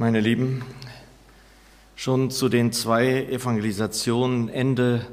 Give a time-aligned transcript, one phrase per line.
[0.00, 0.62] Meine Lieben,
[1.94, 5.06] schon zu den zwei Evangelisationen Ende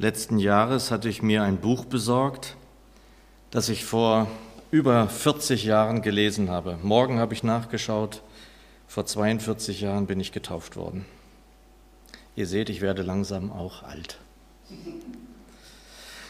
[0.00, 2.56] letzten Jahres hatte ich mir ein Buch besorgt,
[3.52, 4.26] das ich vor
[4.72, 6.76] über 40 Jahren gelesen habe.
[6.82, 8.20] Morgen habe ich nachgeschaut,
[8.88, 11.04] vor 42 Jahren bin ich getauft worden.
[12.34, 14.18] Ihr seht, ich werde langsam auch alt.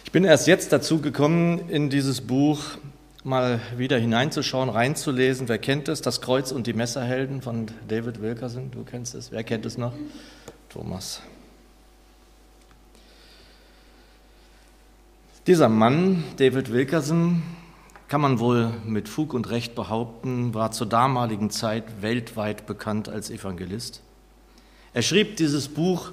[0.04, 2.76] Ich bin erst jetzt dazu gekommen, in dieses Buch
[3.24, 5.48] mal wieder hineinzuschauen, reinzulesen.
[5.48, 6.02] Wer kennt es?
[6.02, 8.70] Das Kreuz und die Messerhelden von David Wilkerson.
[8.70, 9.30] Du kennst es.
[9.30, 9.92] Wer kennt es noch?
[10.68, 11.20] Thomas.
[15.46, 17.42] Dieser Mann, David Wilkerson,
[18.08, 23.30] kann man wohl mit Fug und Recht behaupten, war zur damaligen Zeit weltweit bekannt als
[23.30, 24.02] Evangelist.
[24.94, 26.12] Er schrieb dieses Buch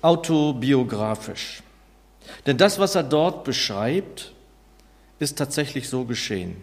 [0.00, 1.62] autobiografisch.
[2.46, 4.33] Denn das, was er dort beschreibt,
[5.18, 6.56] ist tatsächlich so geschehen.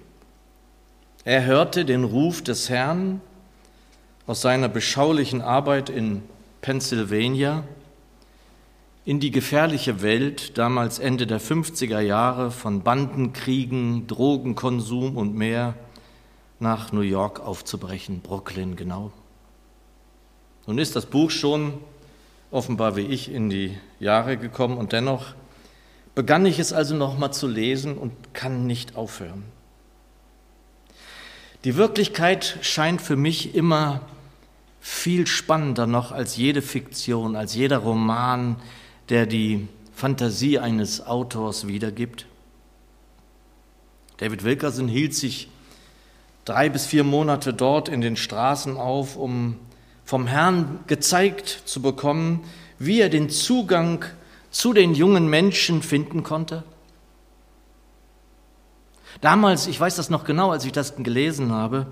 [1.23, 3.21] Er hörte den Ruf des Herrn
[4.27, 6.23] aus seiner beschaulichen Arbeit in
[6.61, 7.63] Pennsylvania
[9.03, 15.73] in die gefährliche Welt, damals Ende der 50er Jahre, von Bandenkriegen, Drogenkonsum und mehr
[16.59, 19.11] nach New York aufzubrechen, Brooklyn genau.
[20.67, 21.79] Nun ist das Buch schon
[22.51, 25.33] offenbar wie ich in die Jahre gekommen und dennoch
[26.15, 29.43] begann ich es also nochmal zu lesen und kann nicht aufhören.
[31.63, 34.01] Die Wirklichkeit scheint für mich immer
[34.79, 38.55] viel spannender noch als jede Fiktion, als jeder Roman,
[39.09, 42.25] der die Fantasie eines Autors wiedergibt.
[44.17, 45.49] David Wilkerson hielt sich
[46.45, 49.57] drei bis vier Monate dort in den Straßen auf, um
[50.03, 52.43] vom Herrn gezeigt zu bekommen,
[52.79, 54.03] wie er den Zugang
[54.51, 56.63] zu den jungen Menschen finden konnte?
[59.19, 61.87] Damals, ich weiß das noch genau, als ich das gelesen habe,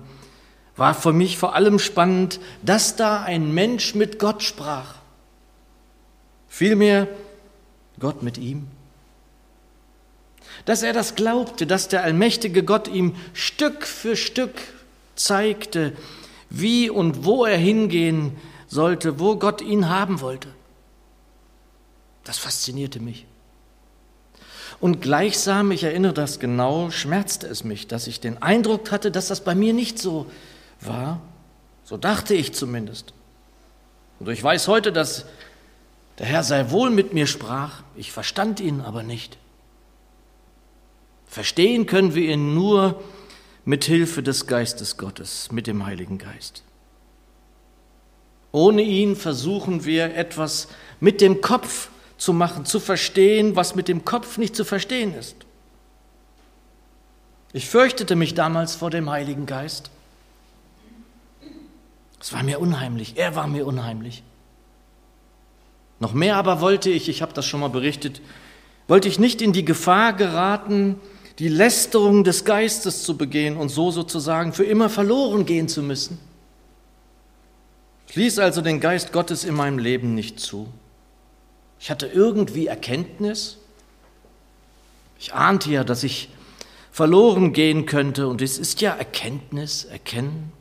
[0.76, 4.94] war für mich vor allem spannend, dass da ein Mensch mit Gott sprach.
[6.48, 7.06] Vielmehr
[7.98, 8.66] Gott mit ihm.
[10.64, 14.54] Dass er das glaubte, dass der allmächtige Gott ihm Stück für Stück
[15.14, 15.92] zeigte,
[16.48, 18.36] wie und wo er hingehen
[18.66, 20.48] sollte, wo Gott ihn haben wollte.
[22.24, 23.26] Das faszinierte mich.
[24.80, 29.28] Und gleichsam, ich erinnere das genau, schmerzte es mich, dass ich den Eindruck hatte, dass
[29.28, 30.26] das bei mir nicht so
[30.80, 31.20] war.
[31.84, 33.12] So dachte ich zumindest.
[34.18, 35.26] Und ich weiß heute, dass
[36.18, 39.38] der Herr sehr wohl mit mir sprach, ich verstand ihn aber nicht.
[41.26, 43.02] Verstehen können wir ihn nur
[43.64, 46.62] mit Hilfe des Geistes Gottes, mit dem Heiligen Geist.
[48.52, 51.88] Ohne ihn versuchen wir etwas mit dem Kopf
[52.20, 55.36] zu machen, zu verstehen, was mit dem Kopf nicht zu verstehen ist.
[57.54, 59.90] Ich fürchtete mich damals vor dem Heiligen Geist.
[62.20, 64.22] Es war mir unheimlich, er war mir unheimlich.
[65.98, 68.20] Noch mehr aber wollte ich, ich habe das schon mal berichtet,
[68.86, 71.00] wollte ich nicht in die Gefahr geraten,
[71.38, 76.18] die Lästerung des Geistes zu begehen und so sozusagen für immer verloren gehen zu müssen.
[78.08, 80.68] Ich ließ also den Geist Gottes in meinem Leben nicht zu.
[81.80, 83.56] Ich hatte irgendwie Erkenntnis.
[85.18, 86.28] Ich ahnte ja, dass ich
[86.92, 88.28] verloren gehen könnte.
[88.28, 90.52] Und es ist ja Erkenntnis, Erkennen.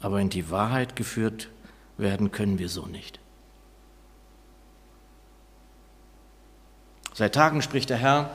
[0.00, 1.48] Aber in die Wahrheit geführt
[1.96, 3.18] werden können wir so nicht.
[7.14, 8.30] Seit Tagen spricht der Herr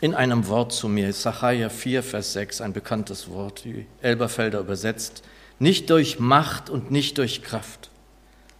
[0.00, 5.22] in einem Wort zu mir, Sacharja 4, Vers 6, ein bekanntes Wort, die Elberfelder übersetzt,
[5.58, 7.90] nicht durch Macht und nicht durch Kraft,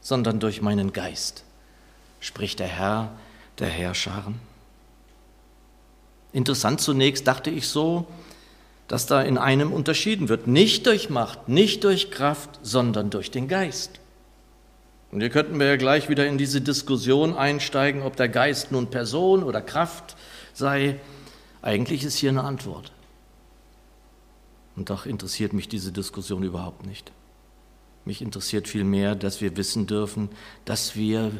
[0.00, 1.43] sondern durch meinen Geist
[2.24, 3.12] spricht der Herr
[3.58, 4.40] der Herrscharen.
[6.32, 8.06] Interessant zunächst dachte ich so,
[8.88, 10.46] dass da in einem unterschieden wird.
[10.46, 14.00] Nicht durch Macht, nicht durch Kraft, sondern durch den Geist.
[15.12, 18.90] Und hier könnten wir ja gleich wieder in diese Diskussion einsteigen, ob der Geist nun
[18.90, 20.16] Person oder Kraft
[20.54, 20.98] sei.
[21.60, 22.90] Eigentlich ist hier eine Antwort.
[24.76, 27.12] Und doch interessiert mich diese Diskussion überhaupt nicht.
[28.06, 30.30] Mich interessiert vielmehr, dass wir wissen dürfen,
[30.64, 31.30] dass wir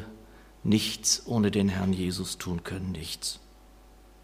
[0.65, 3.39] nichts ohne den Herrn Jesus tun können, nichts.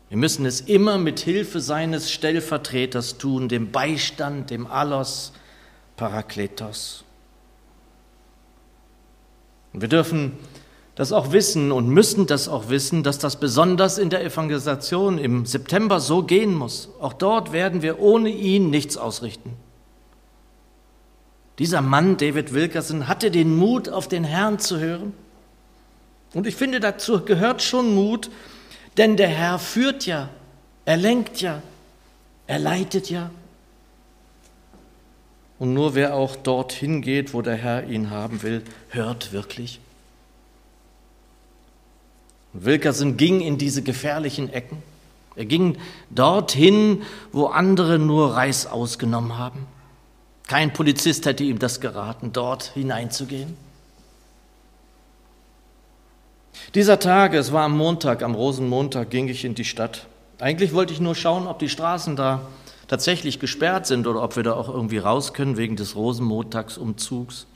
[0.09, 5.31] Wir müssen es immer mit Hilfe seines Stellvertreters tun, dem Beistand, dem Allos
[5.95, 7.05] Parakletos.
[9.71, 10.33] Und wir dürfen
[10.95, 15.45] das auch wissen und müssen das auch wissen, dass das besonders in der Evangelisation im
[15.45, 16.89] September so gehen muss.
[16.99, 19.53] Auch dort werden wir ohne ihn nichts ausrichten.
[21.57, 25.13] Dieser Mann, David Wilkerson, hatte den Mut, auf den Herrn zu hören.
[26.33, 28.29] Und ich finde, dazu gehört schon Mut,
[28.97, 30.29] denn der Herr führt ja,
[30.85, 31.61] er lenkt ja,
[32.47, 33.29] er leitet ja.
[35.59, 39.79] Und nur wer auch dorthin geht, wo der Herr ihn haben will, hört wirklich.
[42.53, 44.81] Wilkerson ging in diese gefährlichen Ecken.
[45.35, 45.77] Er ging
[46.09, 49.67] dorthin, wo andere nur Reis ausgenommen haben.
[50.47, 53.55] Kein Polizist hätte ihm das geraten, dort hineinzugehen.
[56.75, 60.07] Dieser Tag, es war am Montag, am Rosenmontag, ging ich in die Stadt.
[60.39, 62.41] Eigentlich wollte ich nur schauen, ob die Straßen da
[62.87, 67.47] tatsächlich gesperrt sind oder ob wir da auch irgendwie raus können wegen des Rosenmontagsumzugs.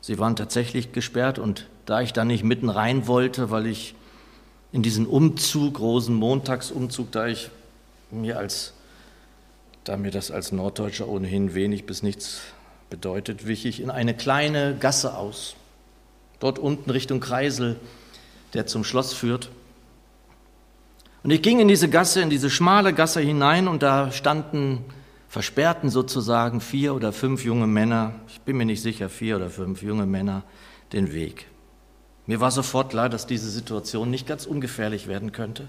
[0.00, 3.94] Sie waren tatsächlich gesperrt und da ich da nicht mitten rein wollte, weil ich
[4.72, 7.50] in diesen Umzug, Rosenmontagsumzug, da ich
[8.10, 8.74] mir als,
[9.84, 12.42] da mir das als Norddeutscher ohnehin wenig bis nichts
[12.90, 15.56] bedeutet, wich ich in eine kleine Gasse aus.
[16.38, 17.76] Dort unten Richtung Kreisel,
[18.56, 19.50] der zum Schloss führt.
[21.22, 24.84] Und ich ging in diese Gasse, in diese schmale Gasse hinein und da standen,
[25.28, 29.82] versperrten sozusagen vier oder fünf junge Männer, ich bin mir nicht sicher, vier oder fünf
[29.82, 30.44] junge Männer,
[30.92, 31.46] den Weg.
[32.26, 35.68] Mir war sofort klar, dass diese Situation nicht ganz ungefährlich werden könnte.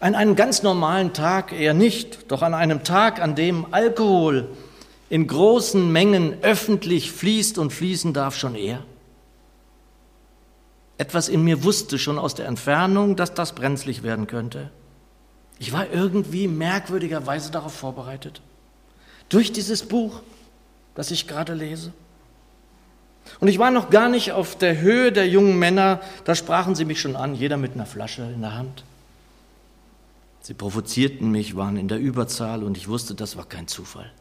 [0.00, 4.48] An einem ganz normalen Tag eher nicht, doch an einem Tag, an dem Alkohol
[5.08, 8.82] in großen Mengen öffentlich fließt und fließen darf, schon eher.
[10.98, 14.70] Etwas in mir wusste schon aus der Entfernung, dass das brenzlig werden könnte.
[15.58, 18.40] Ich war irgendwie merkwürdigerweise darauf vorbereitet.
[19.28, 20.22] Durch dieses Buch,
[20.94, 21.92] das ich gerade lese.
[23.40, 26.84] Und ich war noch gar nicht auf der Höhe der jungen Männer, da sprachen sie
[26.84, 28.84] mich schon an, jeder mit einer Flasche in der Hand.
[30.40, 34.12] Sie provozierten mich, waren in der Überzahl und ich wusste, das war kein Zufall.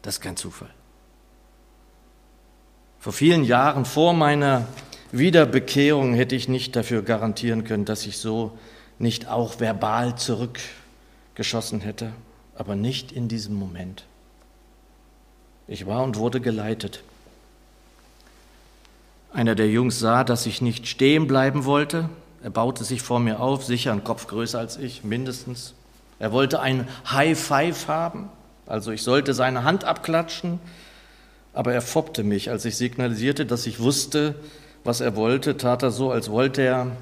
[0.00, 0.70] Das ist kein Zufall.
[2.98, 4.66] Vor vielen Jahren, vor meiner
[5.12, 8.58] Wiederbekehrung, hätte ich nicht dafür garantieren können, dass ich so
[8.98, 12.12] nicht auch verbal zurückgeschossen hätte,
[12.54, 14.04] aber nicht in diesem Moment.
[15.68, 17.02] Ich war und wurde geleitet.
[19.32, 22.08] Einer der Jungs sah, dass ich nicht stehen bleiben wollte.
[22.42, 25.74] Er baute sich vor mir auf, sicher ein Kopf größer als ich, mindestens.
[26.18, 28.28] Er wollte ein High Five haben,
[28.66, 30.60] also ich sollte seine Hand abklatschen,
[31.52, 34.36] aber er foppte mich, als ich signalisierte, dass ich wusste,
[34.84, 36.96] was er wollte, tat er so, als wollte er,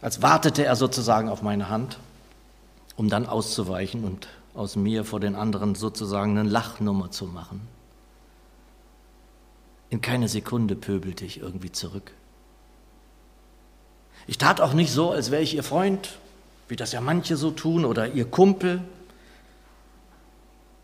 [0.00, 1.98] als wartete er sozusagen auf meine Hand,
[2.96, 7.60] um dann auszuweichen und aus mir vor den anderen sozusagen eine Lachnummer zu machen.
[9.90, 12.12] In keine Sekunde pöbelte ich irgendwie zurück.
[14.26, 16.18] Ich tat auch nicht so, als wäre ich ihr Freund,
[16.68, 18.82] wie das ja manche so tun, oder ihr Kumpel.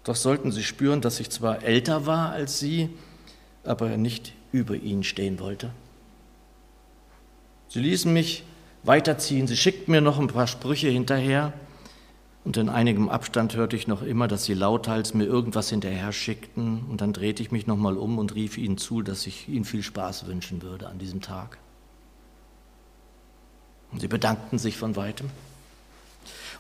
[0.05, 2.89] Doch sollten sie spüren, dass ich zwar älter war als sie,
[3.65, 5.71] aber nicht über ihn stehen wollte.
[7.75, 8.45] Sie ließen mich
[8.85, 11.53] weiterziehen, sie schickten mir noch ein paar Sprüche hinterher,
[12.45, 16.85] und in einigem Abstand hörte ich noch immer, dass sie lauthals mir irgendwas hinterher schickten.
[16.89, 19.83] Und dann drehte ich mich nochmal um und rief ihnen zu, dass ich ihnen viel
[19.83, 21.59] Spaß wünschen würde an diesem Tag.
[23.91, 25.31] Und sie bedankten sich von weitem.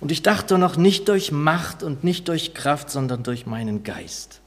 [0.00, 4.40] Und ich dachte noch, nicht durch Macht und nicht durch Kraft, sondern durch meinen Geist,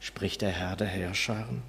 [0.00, 1.62] spricht der Herr der Herrscharen.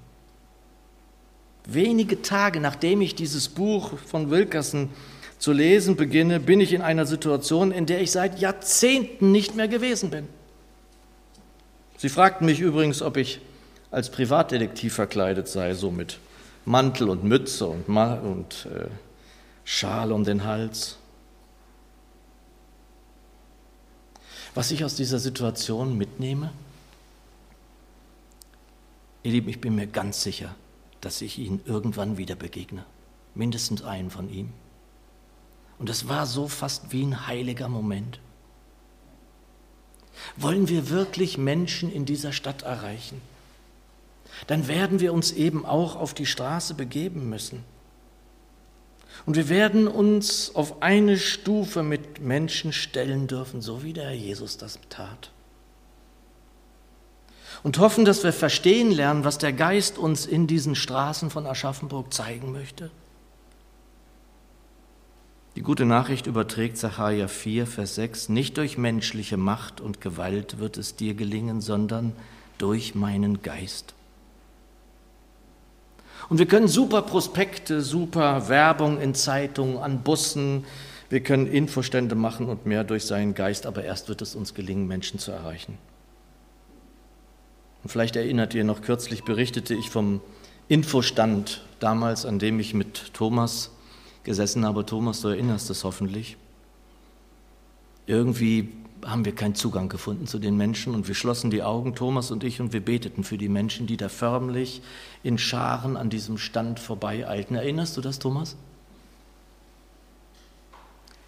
[1.66, 4.90] Wenige Tage nachdem ich dieses Buch von Wilkerson
[5.38, 9.68] zu lesen beginne, bin ich in einer Situation, in der ich seit Jahrzehnten nicht mehr
[9.68, 10.28] gewesen bin.
[11.96, 13.40] Sie fragten mich übrigens, ob ich
[13.90, 16.18] als Privatdetektiv verkleidet sei, so mit
[16.64, 18.88] Mantel und Mütze und, Ma und äh,
[19.64, 20.98] Schal um den Hals.
[24.54, 26.52] Was ich aus dieser Situation mitnehme?
[29.22, 30.54] Ihr Lieben, ich bin mir ganz sicher,
[31.04, 32.84] dass ich Ihnen irgendwann wieder begegne.
[33.34, 34.52] Mindestens einen von ihm.
[35.78, 38.20] Und es war so fast wie ein heiliger Moment.
[40.36, 43.20] Wollen wir wirklich Menschen in dieser Stadt erreichen?
[44.46, 47.64] Dann werden wir uns eben auch auf die Straße begeben müssen.
[49.26, 54.14] Und wir werden uns auf eine Stufe mit Menschen stellen dürfen, so wie der Herr
[54.14, 55.30] Jesus das tat.
[57.64, 62.12] Und hoffen, dass wir verstehen lernen, was der Geist uns in diesen Straßen von Aschaffenburg
[62.12, 62.90] zeigen möchte.
[65.56, 70.76] Die gute Nachricht überträgt Sacharja 4, Vers 6, nicht durch menschliche Macht und Gewalt wird
[70.76, 72.12] es dir gelingen, sondern
[72.58, 73.94] durch meinen Geist.
[76.28, 80.64] Und wir können super Prospekte, super Werbung in Zeitungen, an Bussen,
[81.08, 84.86] wir können Infostände machen und mehr durch seinen Geist, aber erst wird es uns gelingen,
[84.86, 85.78] Menschen zu erreichen.
[87.84, 90.20] Und vielleicht erinnert ihr noch, kürzlich berichtete ich vom
[90.68, 93.70] Infostand damals, an dem ich mit Thomas
[94.24, 94.86] gesessen habe.
[94.86, 96.38] Thomas, du erinnerst es hoffentlich.
[98.06, 98.72] Irgendwie
[99.04, 102.42] haben wir keinen Zugang gefunden zu den Menschen und wir schlossen die Augen, Thomas und
[102.42, 104.80] ich, und wir beteten für die Menschen, die da förmlich
[105.22, 107.54] in Scharen an diesem Stand vorbeieilten.
[107.54, 108.56] Erinnerst du das, Thomas?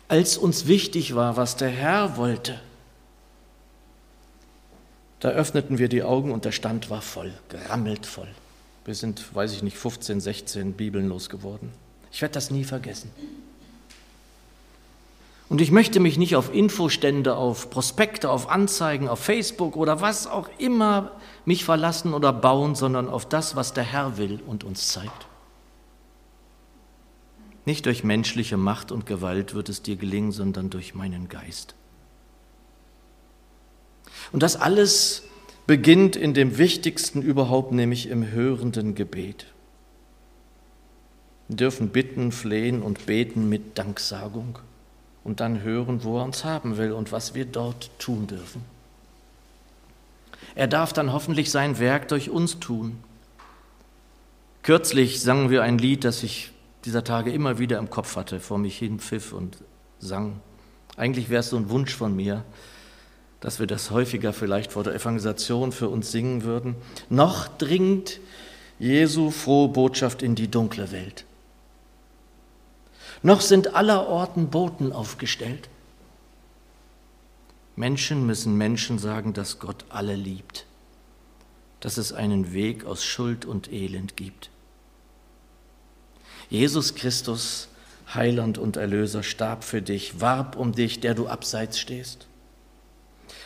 [0.08, 2.58] Als uns wichtig war, was der Herr wollte,
[5.20, 8.28] da öffneten wir die Augen und der Stand war voll, gerammelt voll.
[8.84, 11.70] Wir sind, weiß ich nicht, 15, 16 Bibeln losgeworden.
[12.12, 13.10] Ich werde das nie vergessen.
[15.48, 20.26] Und ich möchte mich nicht auf Infostände, auf Prospekte, auf Anzeigen, auf Facebook oder was
[20.26, 21.12] auch immer
[21.44, 25.26] mich verlassen oder bauen, sondern auf das, was der Herr will und uns zeigt.
[27.64, 31.74] Nicht durch menschliche Macht und Gewalt wird es dir gelingen, sondern durch meinen Geist.
[34.36, 35.22] Und das alles
[35.66, 39.46] beginnt in dem Wichtigsten überhaupt, nämlich im hörenden Gebet.
[41.48, 44.58] Wir dürfen bitten, flehen und beten mit Danksagung
[45.24, 48.60] und dann hören, wo er uns haben will und was wir dort tun dürfen.
[50.54, 52.98] Er darf dann hoffentlich sein Werk durch uns tun.
[54.64, 56.50] Kürzlich sangen wir ein Lied, das ich
[56.84, 59.56] dieser Tage immer wieder im Kopf hatte, vor mich hin pfiff und
[59.98, 60.40] sang.
[60.98, 62.44] Eigentlich wäre es so ein Wunsch von mir,
[63.40, 66.74] dass wir das häufiger vielleicht vor der Evangelisation für uns singen würden.
[67.10, 68.20] Noch dringt
[68.78, 71.24] Jesu frohe Botschaft in die dunkle Welt.
[73.22, 75.68] Noch sind allerorten Boten aufgestellt.
[77.74, 80.66] Menschen müssen Menschen sagen, dass Gott alle liebt,
[81.80, 84.50] dass es einen Weg aus Schuld und Elend gibt.
[86.48, 87.68] Jesus Christus,
[88.14, 92.28] Heiland und Erlöser, starb für dich, warb um dich, der du abseits stehst.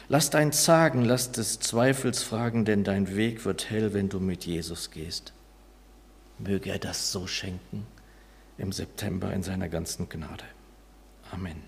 [0.08, 4.44] Lass dein Zagen, lass des Zweifels fragen, denn dein Weg wird hell, wenn du mit
[4.44, 5.32] Jesus gehst.
[6.38, 7.86] Möge er das so schenken
[8.58, 10.44] im September in seiner ganzen Gnade.
[11.32, 11.62] Amen.